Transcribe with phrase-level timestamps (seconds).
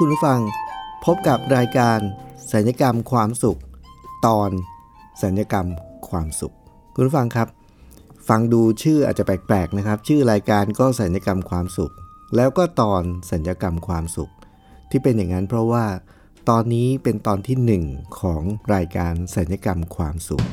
[0.00, 0.40] คุณผู้ฟัง
[1.04, 1.98] พบกับรายการ
[2.52, 3.60] สัญญกรรมความสุข
[4.26, 4.50] ตอน
[5.22, 5.66] สัญญกรรม
[6.08, 6.54] ความสุข
[6.94, 7.48] คุณผู้ฟังครับ
[8.28, 11.92] ฟังดูชื่ออาจจะแปลกๆนะครับ ชื่อรายการก็สัญญกรรมความสุข
[12.36, 14.30] แล้วก็ตอนสัญญกรรมความสุข
[14.90, 15.84] ที่เป็นอย่างนั้นเพราะว่า
[16.48, 17.84] ตอนนี้เป็นตอนที่หนึ่ง
[18.20, 18.42] ของ
[18.74, 20.44] รายการสัญญกรรมความสุข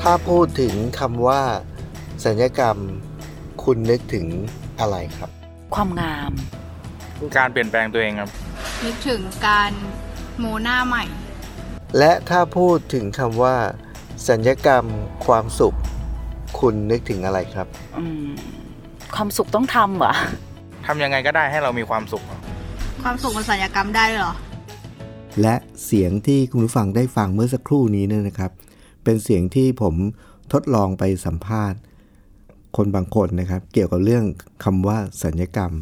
[0.00, 1.42] ถ้าพูดถึงคำว่า
[2.24, 2.78] สัญญกรรม
[3.66, 4.26] คุณนึกถึง
[4.80, 5.30] อะไรครับ
[5.74, 6.32] ความงาม
[7.38, 8.30] การเปลี่ยนแปลงตัวเองครับ
[8.84, 9.72] นึกถึงการ
[10.38, 11.04] โมหน้าใหม่
[11.98, 13.56] และถ้าพูดถึงคำว่า
[14.28, 14.84] สัญญกรรม
[15.26, 15.76] ความสุข
[16.60, 17.66] คุณนึกถึงอะไรครับ
[17.98, 18.28] อืม
[19.14, 20.12] ความสุขต้องทำเหรอ
[20.86, 22.22] ทำยังไงก็ได้ให้เรามีความสุข
[23.02, 24.34] ความสุขมันสัญญกรรมได้ด้วยเหรอ
[25.40, 28.50] และเสียงที่คุณผู้ฟังได้ฟังเมื่อสักครู่นี้เนี่ยนะครับ
[29.04, 29.94] เป็นเสียงที่ผม
[30.52, 31.78] ทดลองไปสัมภาษณ์
[32.76, 34.24] คนบางคนนะครับ เกี่ยวกับเรื่อง
[34.64, 35.72] คำว่าสัญญกรรม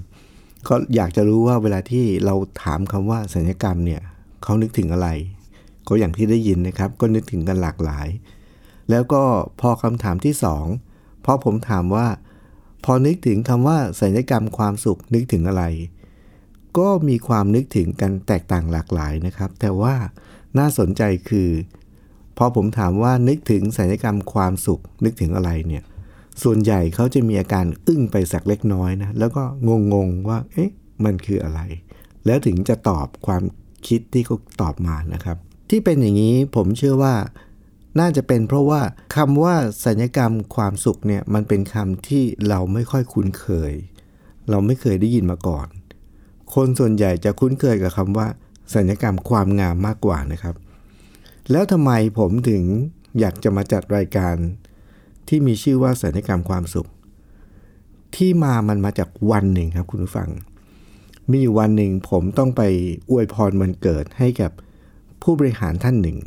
[0.69, 4.03] ก็อยากจะรู้ว่าเวลาที่เราถามคำว่าสัญญกรรมเนี่ย
[4.43, 5.09] เขานึกถึงอะไร
[5.89, 8.09] ก็อย่างที่ได้ยินนะครับ ก็นึกถึงกันหลากหลาย
[8.91, 9.23] แล้วก็
[9.61, 10.67] พอคำถามที่สอง
[11.25, 12.07] พอผมถามว่า
[12.85, 15.65] พอนึกถึงคำว่าสัญญกรรมความสุขนึกถึงอะไร
[16.79, 19.95] ก็มีความนึกถึงกันแตกต่างหลากหลายนะครับ แต่ว่า
[20.59, 21.51] น่าสนใจคือ
[22.39, 25.85] พอผมถามว่านึกถึงสัญญกรรมความสุขนึกถึงอะไรเนี่ย
[26.43, 29.43] ส่วนใหญ่เขาจะมีอาการอึ้งไปสักเล็กน้อยนะ แล้วก็
[29.93, 30.71] งงๆว่า เอ๊ะ
[31.05, 31.61] มันคืออะไร
[32.27, 33.43] แล้วถึงจะตอบความ
[33.87, 35.37] คิดที่เขาตอบมานะครับ
[35.71, 37.15] ที่เป็นอย่างนี้ผมเชื่อว่า
[38.01, 38.81] น่าจะเป็นเพราะว่า
[39.17, 39.55] คำว่า
[39.87, 43.73] สัญญกรรมความสุขเนี่ยมันเป็นคำที่เราไม่ค่อยคุ้นเคย
[44.51, 45.69] เราไม่เคยได้ยินมาก่อน
[46.55, 48.27] คนส่วนใหญ่จะคุ้นเคยกับคำว่า
[48.75, 50.55] สัญญกรรมความงามมากกว่านะครับ
[51.51, 52.65] แล้วทำไมผมถึง
[53.21, 54.35] อยากจะมาจัดรายการ
[55.29, 56.89] ที่มีชื่อว่าสัญญกรรมความสุข
[58.17, 60.29] ที่มามันมาจากวันหนึ่งครับคุณผู้ฟัง
[61.31, 62.63] มีอยู่วันหนึ่งผมต้องไป
[63.11, 64.51] อวยพรวันเกิดให้กับ
[65.23, 66.19] ผู้บริหารท่านหนึ่ง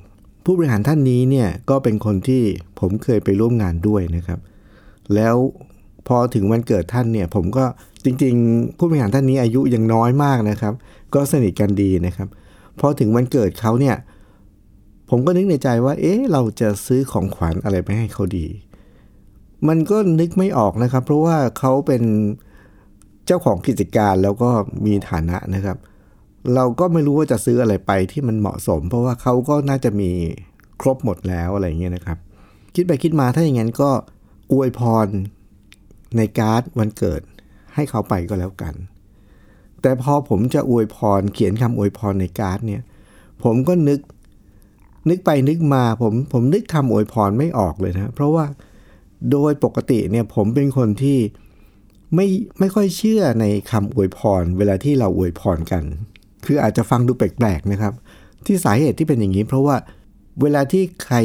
[0.46, 2.44] ผู้บริหารท่านนี้เนี่ยก็เป็นคนที่
[2.80, 4.40] ผมเคยไปร่วมงานด้วยนะครับ
[5.16, 5.36] แล้ว
[6.08, 7.66] พอถึงวันเกิดท่านเนี่ยผมก็
[8.06, 10.74] จริงๆ ผู้บริหารท่านนี้อายุยังน้อยมากนะครับ
[11.14, 12.28] ก็สนิทกันดีนะครับ
[12.80, 13.96] พอถึงวันเกิดเขาเนี่ย
[15.10, 18.46] ผมก็นึกในใจว่า เอ๊ะเราจะซื้อของขวัญอะไรไปให้เขาดี
[19.68, 22.04] มันก็นึกไม่ออกนะครับ เพราะว่าเขาเป็น
[23.26, 24.50] เจ้าของกิจการแล้วก็
[24.86, 25.78] มีฐานะนะครับ
[26.56, 30.12] เราก็ไม่รู้ว่าจะซื้ออะไรไปที่มันเหมาะสม เพราะว่าเขาก็น่าจะมี
[30.82, 32.18] ครบหมดแล้วอะไรเงี้ยนะครับ
[32.76, 33.90] คิดไปคิดมาถ้าอย่างนั้นก็
[34.54, 35.08] อวยพร
[36.18, 37.22] ในการ์ดวันเกิด
[37.76, 38.74] ให้เขาไปก็แล้วกัน
[39.82, 42.82] แต่พอผมจะอวยพรเขียนคำอวยพรในการ์ดเนี่ย
[43.44, 44.00] ผมก็นึก
[45.10, 48.46] นึกไปนึกมาผมผมนึกคำอวยพรไม่ออกเลยนะ เพราะว่า
[49.32, 51.20] โดยปกติเนี่ยผมเป็นคนที่
[52.16, 52.28] ไม่
[52.60, 55.84] ไม่ค่อยเชื่อในคำอวยพร เวลาที่เราอวยพรกัน
[56.46, 57.94] คืออาจจะฟังดูแปลกๆนะครับ
[58.46, 59.76] ที่สาเหตุที่เป็นอย่างนี้ เพราะว่า
[60.42, 61.16] เวลาที่ใคร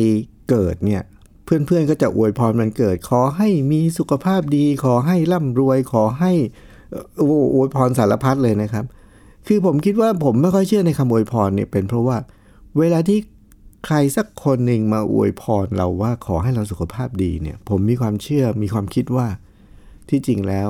[0.50, 1.02] เกิดเนี่ย
[1.44, 6.32] เพื่อนๆก็จะอวยพรมันเกิด ขอให้มีสุขภาพดี ขอให้ร่ำรวย ขอให้
[7.18, 8.84] โอวยพรสารพัดเลยนะครับ
[9.46, 12.16] คือผมคิดว่าผมไม่ค่อยเชื่อในคำอวยพรเนี่ยเป็นเพราะว่า
[12.78, 13.18] เวลาที่
[13.86, 19.26] ใครสักคนหนึ่งมาอวยพรเราว่าขอให้เราสุขภาพดีเนี่ย ผมมีความเชื่อมีความคิดว่า
[20.08, 20.68] ที่จริงแล้ว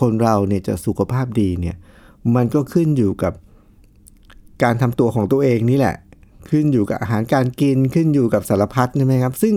[0.00, 1.76] คนเราเนี่ยจะสุขภาพดีเนี่ย
[2.34, 3.32] มันก็ขึ้นอยู่กับ
[4.62, 5.96] การทำตัวของตัวเองนี่แหละ
[6.50, 9.54] ขึ้นอยู่กับอาหารการกินขึ้นอยู่กับสารพัดใช่ไหมครับ ซึ่ง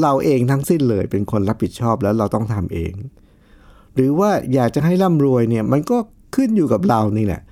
[0.00, 2.92] เราเองทั้งสิ้นเลยเป็นคนรับผิดชอบแล้วเราต้องทำเอง
[3.94, 5.98] หรือว่าอยากจะให้ร่ำรวยเนี่ย มันก็
[6.36, 7.42] ขึ้นอยู่กับเรานี่แหละ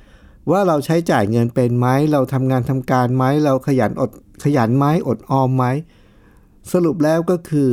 [0.50, 4.10] ว่าเราใช้จ่ายเงินเป็นไหมเราทำงานทำการไหมเราขยันอด
[4.44, 5.64] ขยันไหมอดออมไหม
[6.72, 7.70] สรุปแล้วก็คือ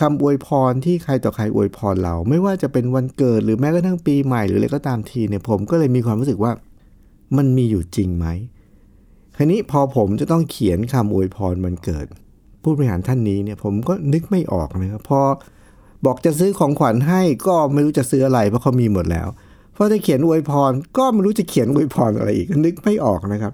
[0.00, 6.52] คำอวยพรที่ใครต่อใครอวยพรเรา ไม่ว่าจะเป็นวันเกิดหรือแม้กระทั่งปีใหม่หรืออะไรก็ตามทีเนี่ยผมก็เลยมีความรู้สึกว่า
[7.36, 8.26] มันมีอยู่จริงไหม
[9.36, 12.06] คราวนี้พอผมจะต้องเขียนคำอวยพรวันเกิด
[12.62, 15.20] ผู้บริหารท่านนี้เนี่ยผมก็นึกไม่ออกนะครับพอ
[16.06, 19.28] บอกจะซื้อของขวัญให้ก็ไม่รู้จะซื้ออะไรเพราะเขามีหมดแล้ว
[19.76, 23.52] พอจะเขียนอวยพร ก็ไม่รู้จะเขียนอวยพรอะไรอีกนึกไม่ออกนะครับ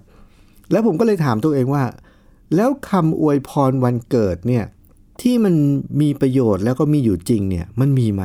[0.70, 1.84] แล้วผมก็เลยถามตัวเองว่า
[2.56, 4.64] แล้วคำอวยพรวันเกิดเนี่ย
[5.22, 5.54] ที่มัน
[6.00, 8.22] มีประโยชน์แล้วก็มีอยู่จริงเนี่ยมันมีไหม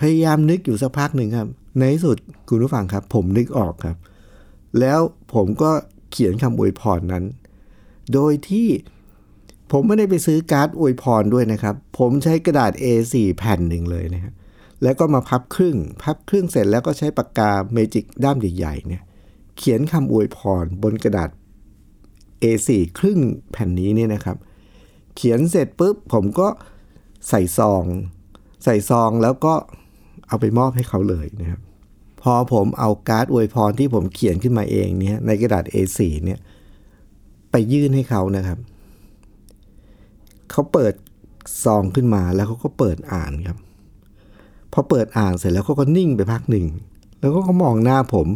[0.00, 2.16] พยายามนึกอยู่สักพักหนึ่งครับ ในที่สุด
[2.48, 3.96] คุณผู้ฟังครับ ผมนึกออกครับ
[4.80, 5.00] แล้ว
[5.34, 5.70] ผมก็
[6.10, 7.24] เขียนคำอวยพรนั้น
[8.12, 8.68] โดยที่
[9.72, 14.32] ผมไม่ได้ไปซื้อการ์ดอวยพรด้วยนะครับ ผมใช้กระดาษ A4 แผ่นหนึ่งเลยนะครับ
[14.82, 19.02] แล้วก็มาพับครึ่ง พับครึ่งเสร็จแล้วก็ใช้ปากกาเมจิกด้ามใหญ่ๆเนี่ย
[19.56, 21.30] เขียนคำอวยพรบนกระดาษ
[22.42, 22.68] A4
[22.98, 23.18] ครึ่ง
[23.52, 24.36] แผ่นนี้เนี่ยนะครับ
[25.16, 26.48] เขียนเสร็จปุ๊บผมก็
[27.28, 27.84] ใส่ซอง
[28.64, 29.54] ใส่ซองแล้วก็
[30.28, 31.60] เอาไปมอบให้เขาเลยนะครับ
[32.22, 36.38] พอผมเอาการ์ดอวยพรที่ผมเขียนขึ้นมาเองเนี่ยในกระดาษ A4 เนี่ย
[37.50, 38.58] ไปยื่นให้เขานะครับ
[40.50, 40.94] เขาเปิด
[41.64, 43.58] ซองขึ้นมาแล้วเขาก็เปิดอ่านครับ
[44.74, 46.66] พอเปิดอ่านเสร็จแล้วเขาก็นิ่งไปพักหนึ่ง
[47.20, 48.26] แล้วก็เขามองหน้าผม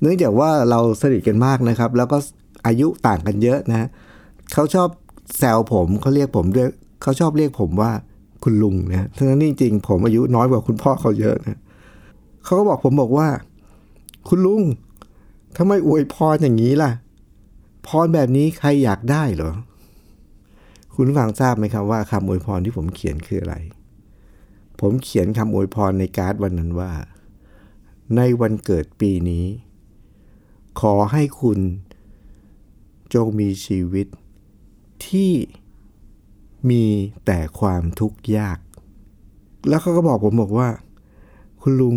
[0.00, 2.16] เนื่องจากว่าเราสนิทกันมากนะครับ แล้วก็
[2.66, 3.88] อายุต่างกันเยอะนะ
[4.52, 4.88] เขาชอบ
[5.38, 6.68] แซวผมเขาเรียกผมด้วย
[7.02, 7.90] เขาชอบเรียกผมว่า
[8.44, 11.58] คุณลุงนะทั้งนั้นจริงๆผมอายุน้อยกว่าคุณพ่อเขาเยอะนะ
[12.44, 13.28] เขาก็บอกผมบอกว่า
[14.28, 14.62] คุณลุง
[15.56, 16.90] ทำไมอวยพรอย่างนี้ล่ะ
[17.86, 19.52] พรแบบนี้ใครอยากได้เหรอ
[20.94, 23.54] คุณฟังทราบไหมครับว่าคำอวยพรที่ผมเขียนคืออะไร
[24.80, 26.92] ผมเขียนคำอวยพรในการ์ดวันนั้นว่า
[28.16, 29.44] ในวันเกิดปีนี้
[30.80, 31.58] ขอให้คุณ
[33.14, 34.06] จงมีชีวิต
[35.06, 35.32] ที่
[36.70, 36.84] มี
[37.26, 38.58] แต่ความทุกข์ยาก
[39.68, 40.68] แล้วเขาก็บอกผมบอกว่า
[41.60, 41.94] คุณลุง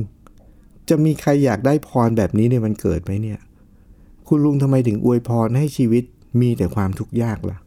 [0.89, 3.39] จะมีใครอยากได้พรแบบนี้ในวันเกิดไหมเนี่ย
[4.27, 6.03] คุณลุงทำไมถึงอวยพรให้ชีวิต
[6.41, 7.57] มีแต่ความทุกข์ยากล่ะ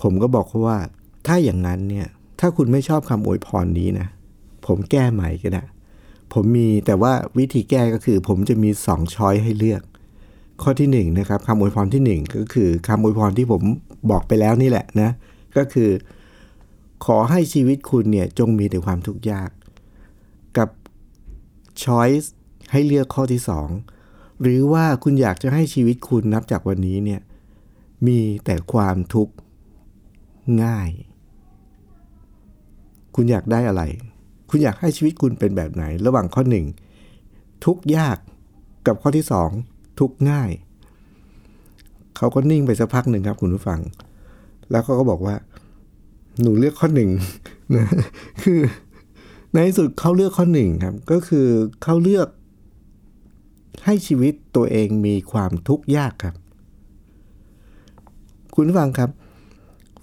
[0.00, 0.78] ผมก็บอกเขาว่า
[1.26, 2.08] ถ้าอย่างนั้นเนี่ย
[2.40, 4.08] ถ้าคุณไม่ชอบคำอวยพรนี้นะ
[4.66, 5.64] ผมแก้ใหม่ก็ได้
[6.32, 9.82] ผมมีแต่ว่าวิธีแก้ก็คือ ผมจะมีสองช้อยให้เลือก
[10.62, 13.62] ข้อที่หนึ่งนะครับคำอวยพรที่หนึ่งก็คือคำอวยพรที่ผม
[14.10, 15.10] บอกไปแล้วนี่แหละนะ
[15.56, 15.90] ก็คือ
[17.06, 19.50] ขอให้ชีวิตคุณเนี่ยจงมีแต่ความทุกข์ยาก
[20.58, 20.68] กับ
[21.84, 22.32] ช้อยส์
[22.72, 23.68] ให้เลือกข้อที่สอง
[24.42, 27.20] หรือว่าคุณอยากจะให้ชีวิตคุณนับจากวันนี้เนี่ย
[28.06, 29.34] มีแต่ความทุกข์
[30.64, 30.90] ง่าย
[33.14, 33.82] คุณอยากได้อะไร
[34.50, 36.66] คุณอยากให้ชีวิตคุณเป็นแบบไหน ระหว่างข้อหนึ่ง
[37.64, 38.18] ทุกยาก
[38.86, 39.50] กับข้อที่สอง
[40.00, 40.50] ทุกง่าย
[42.16, 43.80] เขาก็นิ่งไปสักพักหนึ่งครับคุณผู้ฟัง
[44.70, 45.36] แล้วเขาก็บอกว่า
[46.42, 47.10] หนูเลือกข้อหนึ่ง
[47.76, 47.86] นะ
[48.42, 48.60] คือ
[49.52, 51.46] ในที่สุดเขาเลือกข้อหนึ่งครับ ก็คือ
[51.82, 52.28] เขาเลือก
[53.84, 56.34] ให้ชีวิตตัวเองมีความทุกข์ยากครับ
[58.54, 59.10] คุณผู้ฟังครับ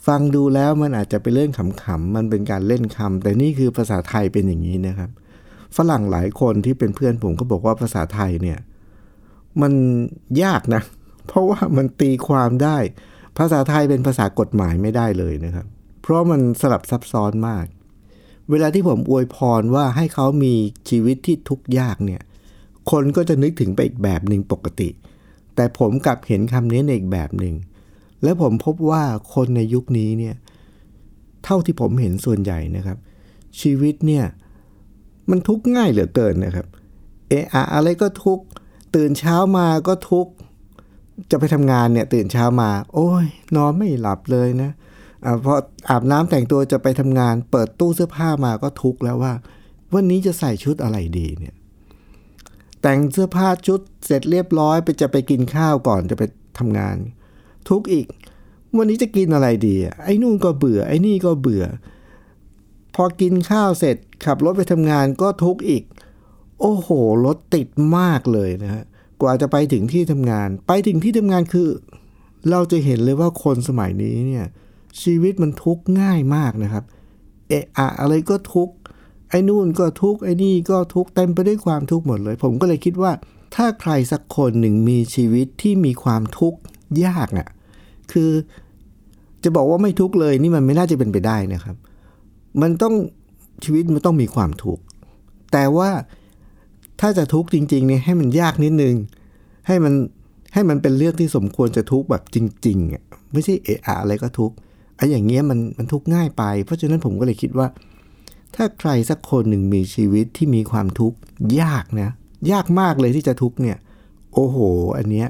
[0.08, 5.10] ฟังดูแล้วมันอาจจะเป็นเรื่องขำๆมันเป็นการเล่นคำแต่นี่คือภาษาไทยเป็นอย่างนี้นะครับ
[5.78, 8.60] ฝรั่งหลายคนที่เป็นเพื่อนผมก็บอกว่าภาษาไทยเนี่ย
[9.62, 9.74] มัน
[10.44, 10.82] ยากนะ
[11.28, 12.78] เพราะว่ามันตีความได้
[13.38, 15.66] ภาษาไทยเป็นภาษากฎหมายไม่ได้เลยนะครับ
[16.02, 17.66] เพราะมันสลับซับซ้อนมาก
[18.50, 20.54] เวลาที่ผมอวยพรว่าให้เขามี
[20.90, 22.22] ชีวิตที่ทุกข์ยากเนี่ย
[22.92, 24.90] คนก็จะนึกถึงไปอีกแบบหนึ่งปกติ
[25.56, 27.56] แต่ผมกลับเห็นคำนี้ในอีกแบบหนึ่ง
[28.24, 29.04] และผมพบว่า
[29.34, 30.36] คนในยุคนี้เนี่ย
[31.44, 32.98] เท่าที่ผมเห็นส่วนใหญ่นะครับ
[33.62, 34.26] ชีวิตเนี่ย
[35.30, 36.68] มันทุกข์ง่ายเหลือเกินนะครับ
[37.30, 38.46] เอะอะอะไรก็ทุกข์
[38.96, 40.32] ตื่นเช้ามาก็ทุกข์
[41.32, 44.72] จะไปทำงานเนี่ยตื่นเช้ามา โอ้ยนอนไม่หลับเลยนะ
[45.26, 45.54] อ่าพอ
[45.90, 49.34] อาบน้ำแต่งตัวจะไปทำงาน เปิดตู้เสื้อผ้ามาก็ทุกข์แล้วว่า
[49.94, 51.56] วันนี้จะใส่ชุดอะไรดีเนี่ย
[52.82, 56.24] แต่งเสื้อผ้าชุดเสร็จเรียบร้อยไปจะไปกินข้าวก่อนจะไป
[56.60, 56.96] ทำงาน
[57.70, 58.08] ทุกข์อีก
[58.78, 61.66] วันนี้จะกินอะไรดี ไอ้นู่นก็เบื่อ ไอ้นี่ก็เบื่อ
[62.96, 65.84] พอกินข้าวเสร็จขับรถไปทำงานก็ทุกข์อีก
[66.62, 66.90] โอ้โห
[67.26, 68.84] รถติดมากเลยนะฮะ
[69.22, 71.70] กว่าจะไปถึงที่ทำงาน ไปถึงที่ทำงานคือ
[72.50, 74.46] เราจะเห็นเลยว่าคนสมัยนี้เนี่ย
[75.02, 76.84] ชีวิตมันทุกข์ง่ายมากนะครับ
[77.50, 78.76] เอะอะอะไรก็ทุกข์
[79.30, 83.12] ไอ้นู่นก็ทุกข์ไอ้นี่ก็ทุกข์เต็มไปด้วยความทุกข์หมดเลย ผมก็เลยคิดว่า
[83.56, 86.60] ถ้าใครสักคนหนึ่งมีชีวิตที่มีความทุกข์
[87.06, 87.48] ยากอะ่ะ
[88.12, 88.32] คือ
[89.44, 91.76] จะบอกว่าไม่ทุกเลยนี่มันไม่น่าจะเป็นไปได้นะครับ
[92.62, 92.94] มันต้อง
[93.64, 94.84] ชีวิตมันต้องมีความทุกข์
[95.52, 95.90] แต่ว่า
[97.02, 98.96] ถ้าจะทุกข์จริงๆเนี่ยให้มันยากนิดนึง
[99.68, 99.94] ให้มัน
[100.54, 102.38] ให้มันเป็นเรื่องที่สมควรจะทุกข์แบบจ
[102.68, 104.56] ริงๆอะไม่ใช่เอะอะอะไรก็ทุกข์
[104.98, 107.68] ไอ้อย่างเงี้ยมันมันทุกข์ง่ายไป เพราะฉะนั้นผมก็เลยคิดว่า
[108.56, 111.18] ถ้าใครสักคนหนึ่งมีชีวิตที่มีความทุกข์
[111.62, 112.10] ยากนะ
[112.52, 113.78] ยากมากเลยที่จะทุกข์เนี่ย
[114.34, 114.58] โอ้โห
[114.98, 115.28] อันเนี้ย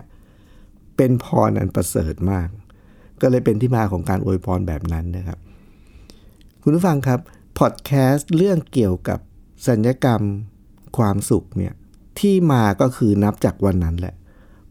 [0.97, 2.47] เป็นพรอันประเสริฐมาก
[3.21, 5.39] ก็เลยเป็นที่มาของการอวยพรแบบนั้นนะครับ
[6.61, 7.19] คุณผู้ฟังครับ
[7.59, 9.19] พอดแคสต์เรื่องเกี่ยวกับ
[9.67, 10.21] สัญญกรรม
[10.97, 11.73] ความสุขเนี่ย
[12.19, 14.15] ที่มาก็คือนับจากวันนั้นแหละ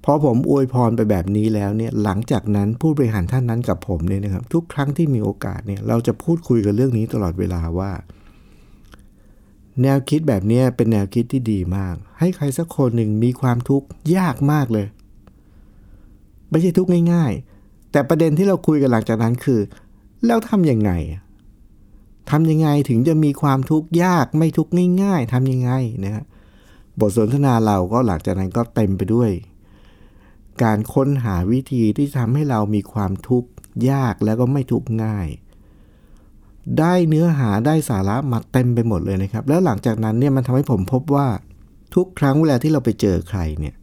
[0.04, 7.92] พอผมอวยพรไปแบบนี้แล้วเนี่ยหลังจากนั้นผู้บริหารท่านนั้นกับผมเนี่ยนะครับ ทุกครั้งที่มีโอกาสเนี่ยเราจะพูดคุยกันเรื่องนี้ตลอดเวลาว่า
[9.82, 13.86] แนวคิดแบบนี้เป็นแนวคิดที่ดีมาก ให้ใครสักคนหนึ่งมีความทุกข์
[14.16, 14.86] ยากมากเลย
[16.50, 17.55] ไม่ใช่ทุกข์ง่าย ๆ
[17.96, 19.60] แต่ประเด็นที่เราคุยกันหลังจากนั้นคือ
[20.26, 20.90] แล้วทำยังไง
[22.30, 24.72] ทำยังไงถึงจะมีความทุกข์ยากไม่ทุกข์
[25.02, 25.70] ง่าย ๆทำยังไง
[26.04, 26.24] นะฮะ
[27.00, 29.30] บทสนทนาเราก็หลังจากนั้นก็เต็มไปด้วย
[30.62, 33.50] การค้นหาวิธีที่ทำให้เรามีความทุกข์
[33.90, 35.28] ยากแล้วก็ไม่ทุกข์ง่าย
[36.78, 41.28] ได้เนื้อหาได้สาระมาเต็มไปหมดเลยนะครับ แล้วหลังจากนั้นเนี่ยมันทำให้ผมพบว่า
[41.94, 43.74] ทุกครั้งเวลาที่เราไปเจอใครเนี่ย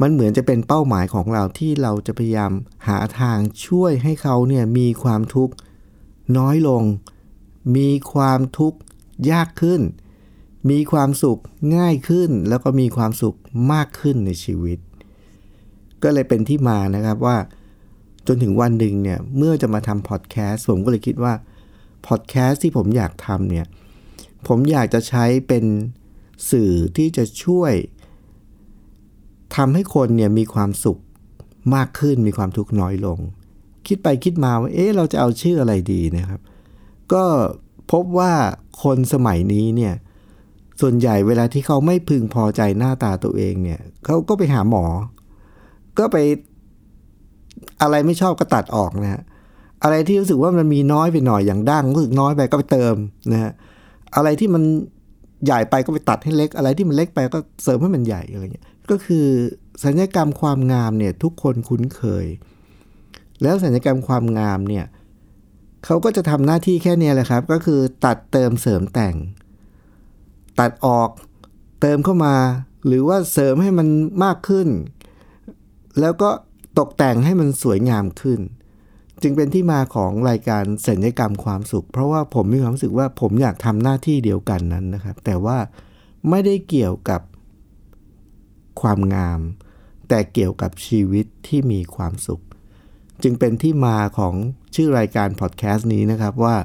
[0.00, 2.52] มันเหมือนจะเป็นเป้าหมายของเราที่เราจะพยายาม
[2.88, 5.54] หาทางช่วยให้เขาเนี่ยมีความทุกข์
[6.38, 6.82] น้อยลง
[7.76, 8.78] มีความทุกข์
[9.30, 9.80] ยากขึ้น
[10.70, 11.40] มีความสุข
[11.76, 13.36] ง่ายขึ้น แล้วก็มีความสุข
[13.72, 14.78] มากขึ้นในชีวิต
[16.02, 17.36] ก็เลยเป็นที่มานะครับว่า
[18.26, 21.34] จนถึงวันหนึ่งเนี่ยเมื่อจะมาทำพอดแคสต์ผมก็เลยคิดว่า
[22.06, 23.66] พอดแคสต์ที่ผมอยากทำเนี่ย
[24.48, 25.64] ผมอยากจะใช้เป็น
[26.50, 27.72] สื่อที่จะช่วย
[29.56, 30.98] ทำให้คนเนี่ยมีความสุข
[31.74, 33.18] มากขึ้นมีความทุกข์น้อยลง
[33.86, 36.40] คิดไปคิดมาว่าเอ๊ะเราจะเอาชื่ออะไรดีนะครับ
[37.12, 37.24] ก็
[37.92, 38.32] พบว่า
[38.82, 39.94] คนสมัยนี้เนี่ย
[40.80, 44.84] ส่วนใหญ่เวลาที่เขาไม่พึงพอใจหน้าตาตัวเองเนี่ยเขาก็ไปหาหมอ
[45.98, 46.16] ก็ไป
[47.82, 49.22] อะไรไม่ชอบก็ตัดออกนะฮะ
[49.82, 52.94] อะไรที่รู้สึกว่ามันมีน้อยไปหน่อยอย่างดั้งรู้สึกน้อยไปก็ไปเติม
[53.32, 53.52] นะฮะ
[54.16, 54.62] อะไรที่มัน
[55.44, 59.26] ใหญ่ไปก็ไปตัดให้เล็ก อะไรที่มันเล็กไปก็เสริมให้มันใหญ่อะไรเงี้ย ก็คือ
[59.84, 62.26] สัญญกรรมความงามเนี่ยทุกคนคุ้นเคย
[63.42, 64.86] แล้วสัญญกรรมความงามเนี่ย
[65.84, 69.16] เขาก็จะทำหน้าที่แค่นี้แหละครับ ก็คือตัดเติมเสริมแต่ง
[70.60, 71.10] ตัดออก
[71.80, 72.36] เติมเข้ามา
[72.86, 73.88] หรือว่าเสริมให้มัน
[74.24, 74.68] มากขึ้น
[76.00, 76.30] แล้วก็
[76.78, 78.40] ตกแต่งให้มันสวยงามขึ้น
[79.22, 85.58] จึงเป็นที่มาของรายการสัญญกรรมความสุข เพราะว่าผมมีความรู้สึกว่าผมอยากทำหน้าที่เดียวกันนั้นนะครับ แต่ว่า
[86.30, 87.20] ไม่ได้เกี่ยวกับ
[88.80, 89.40] ความงาม
[90.08, 92.42] แต่เกี่ยวกับชีวิตที่มีความสุข
[93.22, 94.34] จึงเป็นที่มาของ
[94.74, 96.56] ชื่อรายการพอดแคสต์นี้นะครับว่า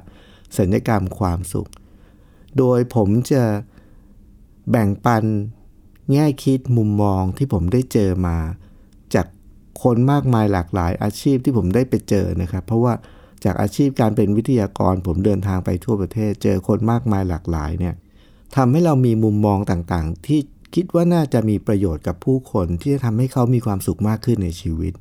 [0.57, 1.69] สัญญกรรมความสุข
[2.57, 3.43] โดยผมจะ
[4.71, 5.23] แบ่งปัน
[6.11, 8.37] แง่คิดมุมมองที่ผมได้เจอมา
[9.15, 9.27] จาก
[9.83, 12.93] คนมากมายหลากหลายอาชีพที่ผมได้ไปเจอนะครับ เพราะว่า
[13.43, 17.95] จากอาชีพการเป็นวิทยากร ผมเดินทางไปทั่วประเทศ เจอคนมากมายหลากหลายเนี่ย
[18.55, 20.39] ทำให้เรามีมุมมองต่างๆ ที่
[20.75, 24.93] คิดว่าน่าจะมีประโยชน์กับผู้คนที่จะทำให้เขามีความสุขมากขึ้นในชีวิต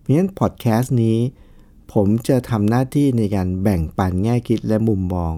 [0.00, 1.18] เพราะฉะนั้นพอดแคสต์นี้
[1.92, 5.34] ผมจะทำหน้าที่ในการแบ่งปันแง่คิดและมุมมอง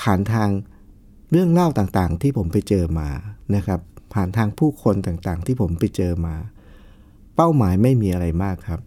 [0.00, 0.50] ผ่านทาง
[1.30, 3.08] เรื่องเล่าต่างๆ ที่ผมไปเจอมา
[3.54, 3.80] นะครับ
[4.14, 6.34] ผ่านทางผู้คนต่างๆ ที่ผมไปเจอมา
[7.34, 8.80] เป้าหมายไม่มีอะไรมากครับ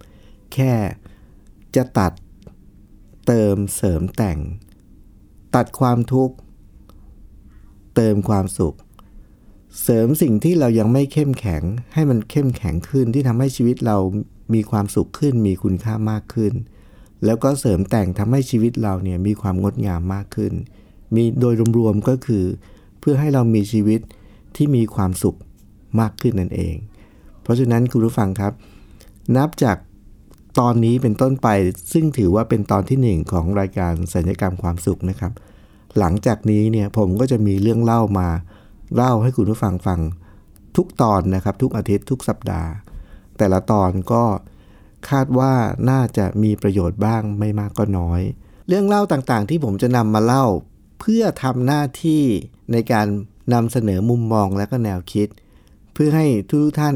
[0.54, 0.74] แค่
[1.76, 2.14] จะตัด
[3.28, 4.40] เติมเสริมแต่ง
[5.56, 6.36] ตัดความทุกข์
[7.96, 8.76] เติมความสุข
[9.84, 13.98] เสริมสิ่งที่เรายังไม่เข้มแข็ง ให้มันเข้มแข็งขึ้นที่ทำให้ชีวิตเรา
[14.54, 16.54] มีความสุขขึ้น มีคุณค่ามากขึ้น
[17.26, 20.54] แล้วก็เสริมแต่งทำให้ชีวิตเราเนี่ยมีความงดงามมากขึ้น
[21.16, 22.44] มีโดยรวมๆก็คือ
[23.00, 24.00] เพื่อให้เรามีชีวิต
[24.56, 25.38] ที่มีความสุข
[26.00, 26.76] มากขึ้นนั่นเอง
[27.42, 28.54] เพราะฉะนั้นคุณผู้ฟังครับ
[29.36, 29.78] นับจาก
[30.60, 31.48] ตอนนี้เป็นต้นไป
[31.94, 35.32] ซึ่งถือว่าเป็นตอนที่หนึ่งของรายการสัญญกรรมความสุขนะครับ
[36.00, 38.30] หลังจากนี้เนี่ยผมก็จะมีเรื่องเล่ามา
[38.96, 40.00] เล่าให้คุณผู้ฟังฟัง
[40.76, 42.72] ทุกตอนนะครับ ทุกอาทิตย์ทุกสัปดาห์
[43.38, 44.24] แต่ละตอนก็
[45.10, 45.54] คาดว่า
[45.90, 48.22] น่าจะมีประโยชน์บ้างไม่มากก็น้อย
[48.68, 50.46] เรื่องเล่าต่างๆ ที่ผมจะนำมาเล่า
[51.00, 52.24] เพื่อทำหน้าที่
[52.72, 53.08] ในการ
[53.54, 55.28] นำเสนอมุมมองและก็แนวคิด
[55.94, 56.96] เพื่อให้ทุกท่าน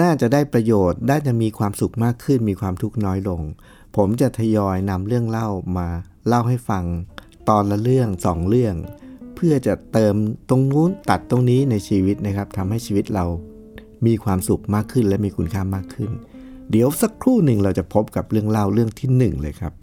[0.00, 3.40] น่าจะได้ประโยชน์ได้จะมีความสุขมากขึ้น มีความทุกข์น้อยลง
[3.96, 5.48] ผมจะทยอยนำเรื่องเล่า
[5.78, 5.88] มา
[6.28, 6.84] เล่าให้ฟัง
[7.48, 8.74] ตอนละเรื่องสองเรื่อง
[9.44, 10.14] พื่อจะเติม
[10.48, 13.24] ตรงนู้นตัดตรงนี้ในชีวิตนะครับทำให้ชีวิตเรา
[14.06, 16.10] มีความสุขมากขึ้นและมีคุณค่ามากขึ้น
[16.70, 19.72] เดี๋ยวสักครู่หนึ่งเราจะพบกับเรื่องเล่าเรื่องที่หนึ่งเลยครับ「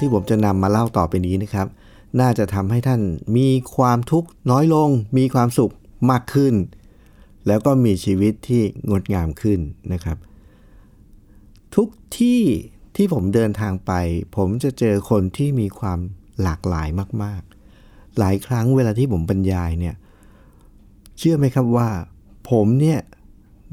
[0.00, 1.66] ที่ผมจะนำมาเล่าต่อไปนี้นะครับ
[2.20, 3.00] น่าจะทำให้ท่าน
[3.36, 5.72] มีความทุกข์น้อยลง มีความสุข
[6.10, 6.54] มากขึ้น
[7.46, 9.60] แล้วก็มีชีวิตที่งดงามขึ้น
[9.92, 10.18] นะครับ
[11.74, 12.42] ทุกที่
[12.96, 13.92] ที่ผมเดินทางไป
[14.36, 15.98] ผมจะเจอคนที่มีความ
[16.42, 16.88] หลากหลาย
[17.22, 17.42] มาก
[17.80, 19.94] ๆ หลายครั้งเวลาที่ผมบรรยายเนี่ย
[21.18, 21.90] เชื่อไหมครับว่า
[22.50, 23.00] ผมเนี่ย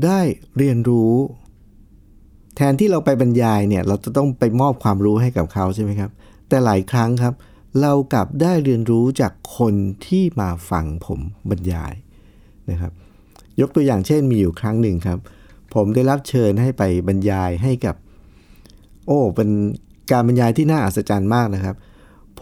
[0.05, 0.19] ได้
[0.57, 1.13] เรียนรู้
[2.55, 6.11] แทนที่เราไปบรรยายเนี่ยเราจะต้องไปมอบความรู้ให้กับเขาใช่ไหมครับ
[6.49, 7.33] แต่หลายครั้งครับ
[7.81, 9.73] เรากลับได้เรียนรู้จากคน
[10.05, 11.93] ที่มาฟังผมบรรยาย
[12.71, 12.91] นะครับ
[13.61, 15.19] ยกตัวอย่างเช่นมีอยู่ครั้งหนึ่งครับ
[15.73, 17.95] ผมได้รับเชิญให้ไปบรรยายให้กับ
[19.07, 19.49] โอ้เป็น
[20.11, 21.75] การบรรยายที่น่าอัศจรรย์มากนะครับ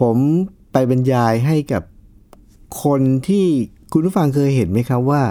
[0.00, 0.16] ผม
[0.72, 1.82] ไปบรรยายให้กับ
[2.84, 3.46] คนที่
[3.92, 5.22] คุณผู้ฟังเคยเห็นไหมครับว่า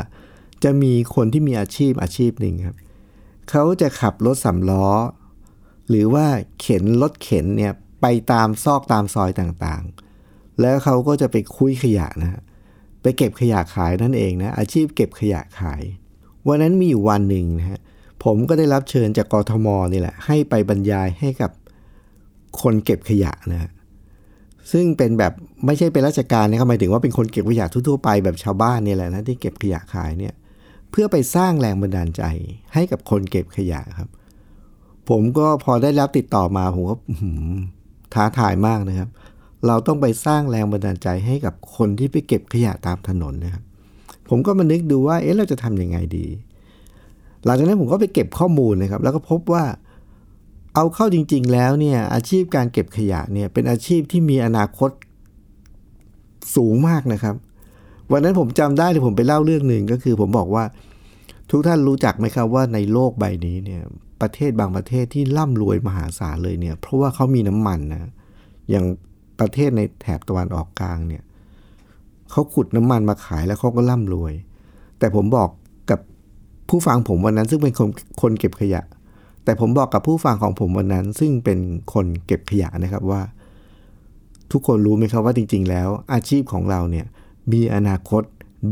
[0.64, 2.78] จะมีคนที่มีอาชีพอาชีพหนึ่งครับ
[3.50, 4.88] เขาจะขับรถสำล้อ
[5.90, 6.26] หรือว่า
[6.62, 12.42] เข็นรถเข็นเนี่ยไปตามซอกตามซอยต่างๆ แล้วเขาก็จะไปคุยขยะนะฮะ
[13.02, 15.84] ไปเก็บขยะขายนั่นเองนะ อาชีพเก็บขยะขาย
[16.48, 17.80] วันนั้นมีอยู่วันหนึ่งนะฮะ
[18.24, 21.52] ผมก็ได้รับเชิญจากกทมนี่แหละ ให้ไปบรรยายให้กับ
[22.62, 23.72] คนเก็บขยะนะฮะ
[24.72, 25.34] ซึ่งเป็นแบบ
[25.66, 30.34] ไม่ใช่เป็นราชการนะครับหมายถึงว่าเป็นคนเก็บขยะทั่วๆไปแบบชาวบ้านนี่แหละนะที่เก็บขยะขายเนี่ย
[30.96, 32.24] เพื่อไปสร้างแรงบันดาลใจ
[32.74, 34.10] ให้กับคนเก็บขยะครับ
[35.10, 36.96] ผมก็พอได้รับติดต่อมาผมก็
[38.14, 39.10] ท้าทายมากนะครับ
[39.68, 43.64] เราต้องไปสร้างแรงบันดาลใจให้กับคนที่ไปเก็บขยะตามถนนนะครับ
[44.30, 46.26] ผมก็มานึกดูว่า เอ๊ะเราจะทำยังไงดี
[47.46, 49.64] หลังจากนั้นผมก็ไปเก็บข้อมูลนะครับ แล้วก็พบว่า
[50.76, 54.92] เอาเข้าจริง ๆ แล้วเนี่ย อาชีพการเก็บขยะเนี่ยเป็นอาชีพที่มีอนาคต
[56.56, 57.36] สูงมากนะครับ
[58.12, 60.64] วันนั้นผมจำได้เลยผมไปเล่าเรื่องหนึ่งก็คือ ผมบอกว่า
[61.52, 63.82] ทุกท่านรู้จักไหมครับว่าในโลกใบนี้เนี่ย
[64.22, 68.12] ประเทศบางประเทศที่ร่ำรวยมหาศาลเลยเนี่ยเพราะว่าเขามีน้ำมันนะ
[68.70, 68.86] อย่าง
[69.40, 71.24] ประเทศในแถบตะวันออกกลางเนี่ย
[72.32, 74.34] เขาขุดน้ำมันมาขายแล้วเขาก็ร่ำรวย
[75.00, 75.50] แต่ผมบอก
[75.90, 76.00] กับ
[76.70, 77.90] ผู้ฟังผมวันนั้น ซึ่งเป็นคน
[78.22, 78.82] คนเก็บขยะ
[79.46, 81.60] แต่ผมบอกกับผู้ฟังของผมวันนั้น ซึ่งเป็น
[81.94, 83.22] คนเก็บขยะนะครับว่า
[84.52, 87.06] ทุกคนรู้ไหมครับว่าจริง ๆ แล้ว อาชีพของเราเนี่ย
[87.52, 88.24] มีอนาคต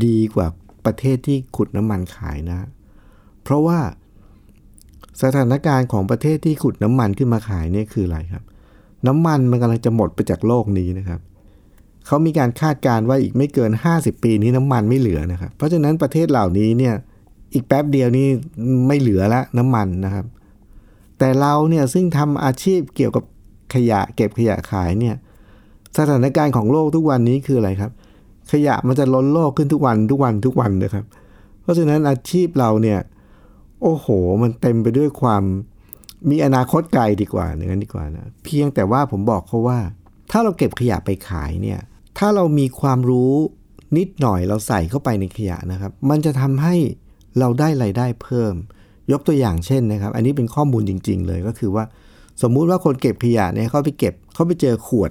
[0.04, 0.46] ดีกว่า
[0.84, 2.68] ประเทศที่ขุดน้ำมันขายนะ
[3.42, 3.78] เพราะว่า
[5.22, 8.44] สถานการณ์ของประเทศที่ขุดน้ำมันขึ้นมาขายเนี่ยคืออะไรครับ
[9.06, 11.20] น้ำมันมันกำลังจะหมดไปจากโลกนี้นะครับ
[12.06, 16.94] เขามีการคาดการณ์ว่าอีกไม่เกิน 50 ปีนี้น้ำมันไม่เหลือนะครับ เพราะฉะนั้นประเทศเหล่านี้เนี่ย
[17.52, 18.28] อีกแป๊บเดียวนี่
[18.88, 20.26] ไม่เหลือละน้ำมันนะครับ
[21.18, 23.24] แต่เราเนี่ยซึ่งทำอาชีพเกี่ยวกับ
[23.74, 25.16] ขยะเก็บขยะขายเนี่ย
[25.98, 27.92] สถานการณ์ของโลกทุกวันนี้คืออะไรครับ
[28.50, 31.04] ขยะมันจะล้นโลกขึ้นทุกวันทุกวันทุกวันนะครับ
[31.62, 32.98] เพราะฉะนั้นอาชีพเราเนี่ย
[33.82, 34.06] โอ้โห
[34.42, 35.42] มันเต็มไปด้วยความ
[36.30, 39.78] มีอนาคตไกลดีกว่าอย่างนั้นดีกว่านะเพียงแต่ว่าผมบอกเขาว่า
[40.30, 41.80] ถ้าเราเก็บขยะไปขายเนี่ย
[42.18, 43.32] ถ้าเรามีความรู้
[43.98, 46.74] นิดหน่อยเราใส่เข้าไปในขยะนะครับ มันจะทำให้
[47.38, 48.54] เราได้ไรายได้เพิ่ม
[49.12, 51.84] ยกตัวอย่างเช่นนะครับ อันนี้เป็นข้อมูลจริง ๆ เลยก็คือว่า
[52.42, 55.10] สมมุติว่าคนเก็บขยะเนี่ยเขาไปเก็บเขาไปเจอขวด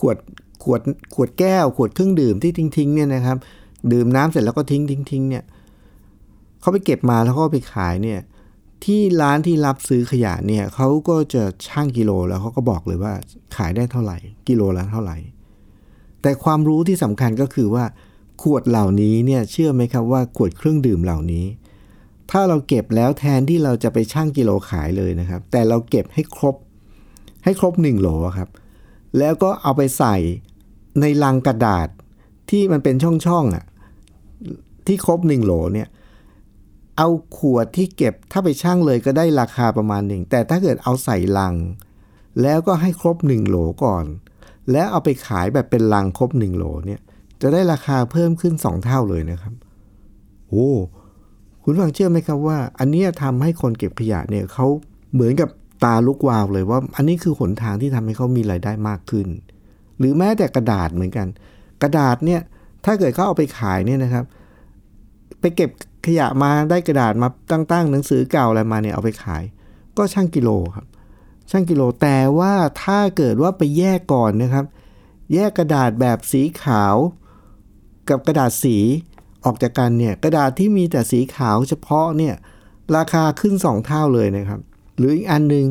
[0.00, 0.16] ขวด
[0.64, 0.80] ขวด
[1.14, 3.36] ขวดแก้ว ขวดเครื่องดื่มที่ทิ้งๆเนี่ยนะครับ
[3.92, 5.44] ดื่มน้ำเสร็จแล้วก็ทิ้งทิ้งทิ้งเนี่ย
[6.60, 8.20] เขาไปเก็บมาแล้วเขาก็ไปขายเนี่ย
[8.84, 13.12] ที่ร้านที่รับซื้อขยะเนี่ยเขาก็จะช่างกิโลแล้วเขาก็บอกเลยว่า
[13.56, 14.18] ขายได้เท่าไหร่
[14.48, 15.16] กิโลละเท่าไหร่
[16.22, 17.84] แต่ความรู้ที่สำคัญก็คือว่า
[18.42, 21.46] ขวดเหล่านี้เนี่ยเชื่อไหมครับว่าขวดเครื่องดื่มเหล่านี้
[22.30, 26.56] ถ้าเราเก็บแล้วแทนที่เราจะไปช่างกิโลขายเลยนะครับ แต่เราเก็บให้ครบ
[27.44, 28.48] ให้ครบ1โหลครับ
[29.18, 30.16] แล้วก็เอาไปใส่
[31.00, 31.88] ในลังกระดาษ
[32.50, 33.64] ที่มันเป็นช่องๆอะ
[34.86, 35.88] ที่ครบ1โหลเนี่ย
[36.96, 41.54] เอาขวดที่เก็บถ้าไปช่างเลยก็ได้ราคาประมาณหนึ่ง แต่ถ้าเกิดเอาใส่ลัง
[42.42, 44.04] แล้วก็ให้ครบ1โหลก่อน
[44.72, 47.00] แล้วเอาไปขายแบบเป็นลังครบ1โหลเนี่ย
[47.40, 49.54] จะได้ราคาเพิ่มขึ้น2เท่าเลยนะครับ
[50.48, 50.70] โอ้
[51.62, 54.66] คุณฟังเชื่อไหมครับว่า อันเนี้ยทำให้คนเก็บขยะเนี่ยเขา
[55.12, 55.48] เหมือนกับ
[55.84, 59.28] ตาลุกวาวเลยว่า อันนี้คือหนทางที่ทำให้เขามีรายได้มากขึ้น
[59.98, 61.26] หรือแม้แต่กระดาษเหมือนกัน
[61.82, 62.40] กระดาษเนี่ย
[62.84, 64.24] ถ้าเกิดเขาเอาไปขายเนี่ยนะครับ
[65.40, 65.70] ไปเก็บ
[66.06, 69.42] ขยะมาได้กระดาษมาตั้งๆหนังสือเก่าอะไรมาเนี่ยเอาไปขาย
[69.96, 70.86] ก็ช่างกิโลครับ
[71.50, 74.64] ช่างกิโลแต่ว่าถ้าเกิดว่าไปแยกก่อนนะครับ
[75.34, 76.96] แยกกระดาษแบบสีขาว
[78.08, 78.76] กับกระดาษสี
[79.44, 82.34] ออกจากกันเนี่ยกระดาษที่มีแต่สีขาวเฉพาะเนี่ย
[82.96, 84.60] ราคาขึ้น 2 เท่าเลยนะครับ
[84.98, 85.66] หรืออีกอันหนึง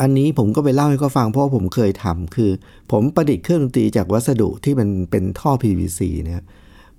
[0.00, 2.50] อันนี้ผมก็ไปเล่าให้เขาฟังเพราะผมเคยทำคือ
[2.92, 6.44] ผมประดิษฐ์เครื่องดนตรีจากวัสดุที่มันเป็นท่อ PVC นะ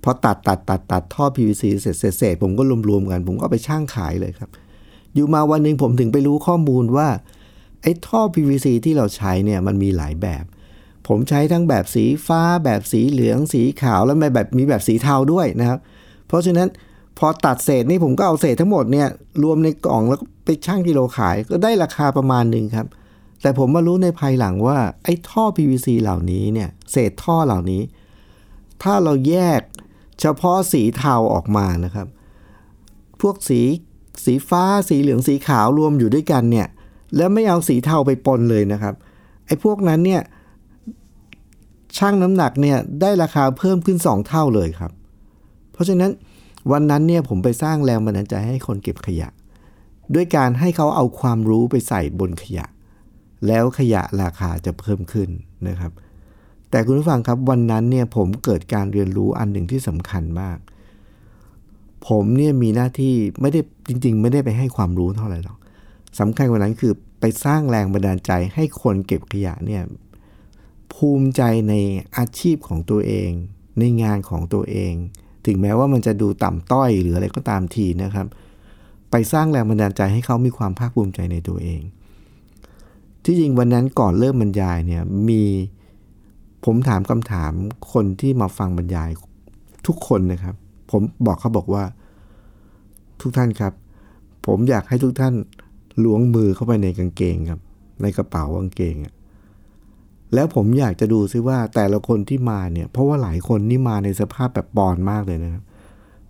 [0.02, 4.50] พอตัดตัดตัดตัดท่อ PVC เสร็จเสร็จเสร็จผมก็รวมๆกัน ผมก็ไปช่างขายเลยครับ
[5.14, 7.08] อยู่มาวันหนึ่งผมถึงไปรู้ข้อมูลว่า
[7.82, 10.44] ไอ้ท่อ PVC ที่เราใช้เนี่ยมันมีหลายแบบ
[11.08, 15.78] ผมใช้ทั้งแบบสีฟ้า แบบสีเหลือง สีขาวแล้วมีแบบมีแบบสีเทาด้วยนะครับ
[16.28, 16.68] เพราะฉะนั้น
[17.18, 19.08] พอตัดเศษนี่ผมก็เอาเศษทั้งหมดเนี่ย
[19.42, 22.86] รวมในกล่องแล้วไปชั่งกิโลขายก็ได้ราคาประมาณหนึ่งครับ
[23.42, 27.82] แต่ผมมารู้ในภายหลังว่าไอ้ท่อ PVC เหล่านี้เนี่ยเศษท่อเหล่านี้
[28.82, 29.60] ถ้าเราแยก
[30.20, 32.06] เฉพาะสีเทาออกมานะครับ
[33.20, 33.60] พวกสี
[34.24, 36.66] สีฟ้าสีเหลืองสีขาวรวมอยู่ด้วยกันเนี่ย
[37.16, 38.94] แล้วไม่เอาสีเทาไปปนเลยนะครับ
[39.46, 40.22] ไอ้พวกนั้นเนี่ย
[41.96, 44.92] ช่างน้ำหนักเนี่ยได้ราคาเพิ่มขึ้น 2 เท่าเลยครับ
[45.72, 46.10] เพราะฉะนั้น
[46.72, 49.28] วันนั้นเนี่ยผมไปสร้างแรงบันดาลใจให้คนเก็บขยะ
[50.14, 52.66] ด้วยการให้เขาเอาความรู้ไปใส่บนขยะ
[53.46, 55.28] แล้วขยะราคาจะเพิ่มขึ้น
[55.68, 55.92] นะครับ
[56.70, 60.58] แต่คุณผู้ฟังครับวันนั้นเนี่ยผมเกิดการเรียนรู้อันหนึ่งที่สำคัญมาก
[62.08, 65.58] ผมเนี่ยมีหน้าที่ไม่ได้จริง ๆ ไม่ได้ไปให้ความรู้เท่าไหร่หรอก
[66.20, 69.82] สำคัญกว่านั้นคือไปสร้างแรงบันดาลใจให้คนเก็บขยะเนี่ย
[70.94, 71.74] ภูมิใจใน
[72.16, 73.30] อาชีพของตัวเอง
[73.78, 74.94] ในงานของตัวเอง
[75.46, 78.26] ถึงแม้ว่ามันจะดูต่ำต้อยหรืออะไรก็ตามทีนะครับ
[79.10, 81.80] ไปสร้างแรงบันดาลใจให้เขามีความภาคภูมิใจในตัวเอง
[83.24, 85.42] ที่จริงวันนั้นก่อนเริ่มบรรยายเนี่ยมี
[86.64, 87.52] ผมถามคำถาม
[87.92, 89.10] คนที่มาฟังบรรยาย
[89.86, 90.54] ทุกคนนะครับ
[90.90, 91.84] ผมบอกเขาบอกว่า
[93.20, 93.72] ทุกท่านครับ
[94.46, 95.34] ผมอยากให้ทุกท่าน
[96.04, 97.60] ล้วงมือเข้าไปในกางเกงครับ
[98.02, 99.14] ในกระเป๋ากางเกงอะ
[100.34, 105.62] แล้วผมอยากจะดูซิว่าแต่ละคนที่มาเนี่ย เพราะว่าหลายคนนี่มาในสภาพแบบปอนมากเลยนะครับ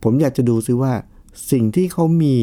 [0.03, 0.93] ผมอยากจะดูซิว่า
[1.53, 2.37] สิ่งที่เขามี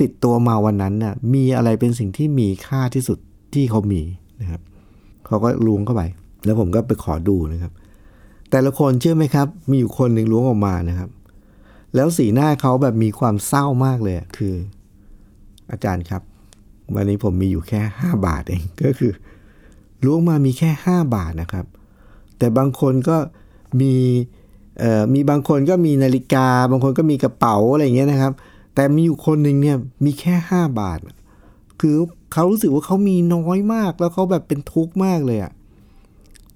[0.00, 3.18] ติดตัวมาวันนั้นน่ะ มีอะไรเป็นสิ่งที่มีค่าที่สุด
[3.54, 4.02] ที่เขามี
[4.40, 4.60] นะครับ
[5.26, 6.02] เขาก็ล้วงเข้าไป
[6.44, 7.72] แล้วผมก็ไปขอดูนะครับ
[8.50, 11.10] แต่ละคนเชื่อไหมครับ มีอยู่คนหนึ่งล้วงออกมานะครับ
[11.94, 14.54] แล้วสีหน้าเขาแบบมีความเศร้ามากเลยคือ
[15.70, 16.22] อาจารย์ครับ
[16.94, 19.12] วันนี้ผมมีอยู่แค่ 5 บาทเองก็คือ
[20.04, 21.66] ล้วงมามีแค่ 5 บาทนะครับ
[22.38, 23.16] แต่บางคนก็
[23.80, 23.94] มี
[25.12, 28.32] มีบางคนก็มีนาฬิกา บางคนก็มีกระเป๋าอะไรเงี้ยนะครับ
[28.74, 30.98] แต่มีอยู่คนหนึ่งเนี่ยมีแค่ 5 บาท
[31.80, 31.96] คือ
[32.32, 35.52] เขารู้สึกว่าเขามีน้อยมาก แล้วเขาแบบเป็นทุกข์มากเลยอะ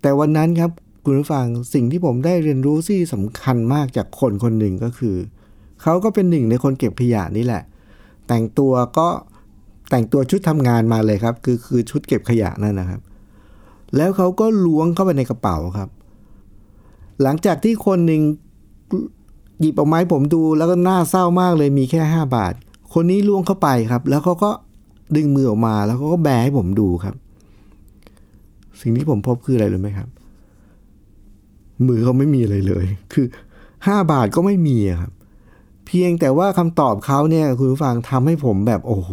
[0.00, 0.70] แต่วันนั้นครับ
[1.04, 5.16] คุณผู้ฟังสิ่งที่ผมได้เรียนรู้ที่สำคัญมากจากคนคนหนึ่งก็คือ
[5.82, 7.62] เขาก็เป็นหนึ่งในคนเก็บขยะนี่แหละ
[8.28, 9.08] แต่งตัวก็
[9.90, 13.00] แต่งตัวชุดทำงานมาเลยครับ คือคือชุดเก็บขยะนั่นนะครับ
[13.96, 15.88] แล้วเขาก็ล้วงเข้าไปในกระเป๋าครับ
[17.22, 18.22] หลังจากที่คนหนึ่ง
[19.60, 22.52] หยิบออกไมาให้ผมดูแล้วก็น่าเศร้ามากเลยมีแค่ 5 บาท
[22.92, 24.50] คนนี้ล้วงเข้าไปครับ แล้วเขาก็
[25.16, 27.14] ดึงมือออกมาแล้วเขาก็แบให้ผมดูครับ
[28.80, 30.08] สิ่งที่ผมพบคืออะไรรู้ไหมครับ
[31.86, 33.26] มือเขาไม่มีอะไรเลย คือ
[33.86, 35.12] ห้าบาทก็ไม่มีครับ
[35.86, 39.10] เพียงแต่ว่าคำตอบเขาเนี่ย คุณผู้ฟังทำให้ผมแบบโอ้โห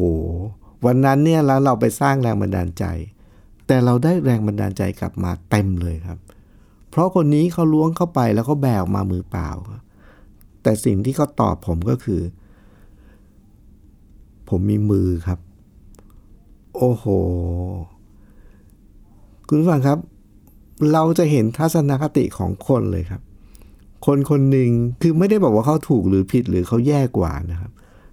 [0.85, 2.83] วันนั้นเนี่ยแล้วเราไปสร้างแรงบันดาลใจ
[3.71, 6.19] แต่เราได้แรงบันดาลใจกลับมาเต็มเลยครับ
[6.89, 9.49] เพราะคนนี้เขาล้วงเข้าไปแล้วเขาแบกออกมามือเปล่า
[10.63, 12.21] แต่สิ่งที่เขาตอบผมก็คือ
[14.49, 15.39] ผมมีมือครับ
[16.75, 17.05] โอ้โห
[19.47, 19.97] คุณผู้ฟังครับ
[20.93, 23.21] เราจะเห็นทัศนคติของคนเลยครับ
[24.05, 24.69] คนคนหนึ่ง
[25.01, 27.71] คือไม่ได้บอกว่าเขาถูกหรือผิดหรือเขาแย่กว่านะครับ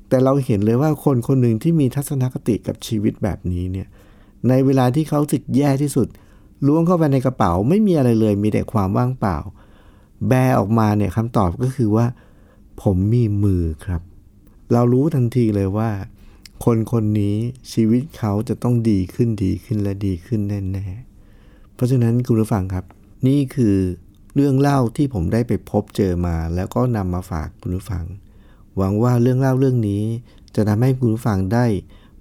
[0.08, 3.88] แต่เราเห็นเลยว่าคนคนหนึ่งที่มีทัศนคติกับชีวิตแบบนี้เนี่ย
[4.48, 6.08] ในเวลาที่เขาสึกแย่ที่สุด
[6.66, 9.38] ล้วงเข้าไปในกระเป๋าไม่มีอะไรเลย มีแต่ความว่างเปล่า
[10.28, 12.06] แบออกมาเนี่ยคำตอบก็คือว่า
[12.82, 14.02] ผมมีมือครับ
[14.72, 15.90] เรารู้ทันทีเลยว่า
[16.64, 17.36] คนคนนี้
[17.72, 22.84] ชีวิตเขาจะต้องดีขึ้นดีขึ้นและดีขึ้นแน่ๆเพราะฉะนั้นคุณผู้ฟังครับ
[23.26, 23.76] นี่คือ
[24.34, 28.04] เรื่องเล่าที่ผมได้ไปพบเจอมา แล้วก็นำมาฝากคุณผู้ฟัง
[28.76, 30.02] หวังว่าเรื่องเล่าเรื่องนี้
[30.54, 31.66] จะทำให้คุณผู้ฟังได้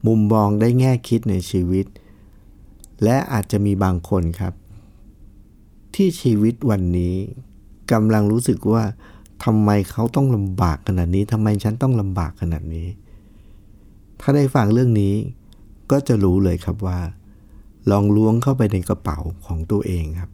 [0.07, 1.85] มุมมองได้แง่คิดในชีวิต
[3.03, 4.53] และอาจจะมีบางคนครับ
[5.95, 7.15] ที่ชีวิตวันนี้
[7.91, 8.83] กำลังรู้สึกว่า
[9.43, 12.87] ทำไมเขาต้องลำบากขนาดนี้ทำไมฉันต้องลำบากขนาดนี้
[14.21, 15.13] ถ้าได้ฟังเรื่องนี้
[15.91, 16.99] ก็จะรู้เลยครับว่า
[17.91, 20.31] ลองล้วงเข้าไปในกระเป๋าของตัวเองครับ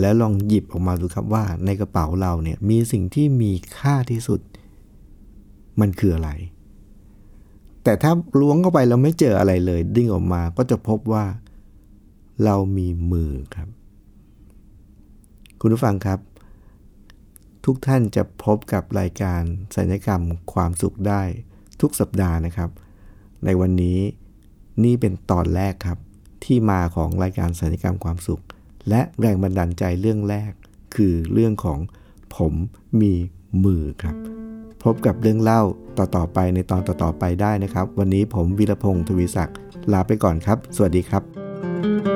[0.00, 4.40] แล้วลองหยิบออกมาดูครับว่าในกระเป๋าเราเนี่ยมีสิ่งที่มีค่าที่สุด
[5.80, 6.30] มันคืออะไร
[7.84, 11.24] แต่ถ้าล้วงเข้าไปแล้วไม่เจออะไรเลย ดิ้งออกมาก็จะพบว่า
[12.44, 13.68] เรามีมือครับ
[15.60, 16.18] คุณผู้ฟังครับ
[17.64, 19.40] ทุกท่านจะพบกับรายการ
[19.76, 20.22] สัญญกรรม
[20.52, 21.22] ความสุขได้
[21.80, 22.70] ทุกสัปดาห์นะครับ
[23.44, 23.98] ในวันนี้
[24.84, 25.98] นี่เป็นตอนแรกครับ
[26.44, 28.42] ที่มาของรายการสัญญกรรมความสุข
[28.88, 30.52] และแรงบันดาลใจเรื่องแรก
[30.94, 31.78] คือเรื่องของ
[32.36, 32.52] ผม
[33.00, 33.12] มี
[33.64, 34.16] มือครับ
[34.82, 35.62] พบกับเรื่องเล่า
[35.98, 39.58] ต่อๆไปในตอนต่อๆไปได้นะครับ วันนี้ผมวีรพงศ์ทวีศักดิ์
[39.92, 41.22] ลาไปก่อนครับ สวัสดีครับ
[41.84, 42.15] ติด